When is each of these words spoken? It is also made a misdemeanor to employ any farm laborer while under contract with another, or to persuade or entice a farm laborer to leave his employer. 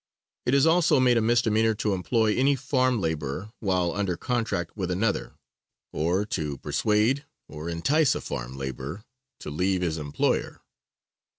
It 0.47 0.55
is 0.55 0.65
also 0.65 0.99
made 0.99 1.17
a 1.17 1.21
misdemeanor 1.21 1.75
to 1.75 1.93
employ 1.93 2.33
any 2.33 2.55
farm 2.55 2.99
laborer 2.99 3.51
while 3.59 3.91
under 3.93 4.17
contract 4.17 4.75
with 4.75 4.89
another, 4.89 5.35
or 5.93 6.25
to 6.25 6.57
persuade 6.57 7.25
or 7.47 7.69
entice 7.69 8.15
a 8.15 8.21
farm 8.21 8.57
laborer 8.57 9.03
to 9.41 9.51
leave 9.51 9.83
his 9.83 9.99
employer. 9.99 10.59